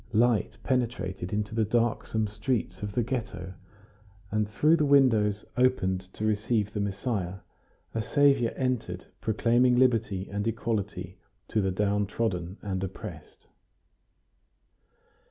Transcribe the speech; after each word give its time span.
Light 0.13 0.57
penetrated 0.63 1.31
into 1.31 1.53
the 1.53 1.63
darksome 1.63 2.25
streets 2.25 2.81
of 2.81 2.93
the 2.93 3.03
Ghetto, 3.03 3.53
and 4.31 4.49
through 4.49 4.77
the 4.77 4.83
windows 4.85 5.45
opened 5.57 6.11
to 6.15 6.25
receive 6.25 6.73
the 6.73 6.79
Messiah, 6.79 7.41
a 7.93 8.01
saviour 8.01 8.51
entered 8.55 9.05
proclaiming 9.21 9.75
liberty 9.77 10.27
and 10.27 10.47
equality 10.47 11.19
to 11.49 11.61
the 11.61 11.69
downtrodden 11.69 12.57
and 12.63 12.83
oppressed. 12.83 13.45